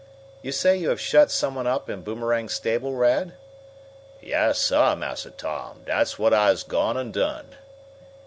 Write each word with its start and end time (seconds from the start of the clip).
You 0.41 0.51
say 0.51 0.75
you 0.77 0.89
have 0.89 0.99
shut 0.99 1.29
some 1.29 1.53
one 1.53 1.67
up 1.67 1.87
in 1.87 2.01
Boomerang's 2.01 2.55
stable, 2.55 2.95
Rad?" 2.95 3.33
"Yes, 4.19 4.57
sah, 4.57 4.95
Massa 4.95 5.29
Tom, 5.29 5.83
dat's 5.85 6.13
whut 6.13 6.33
I's 6.33 6.63
gone 6.63 6.97
an 6.97 7.11
done." 7.11 7.49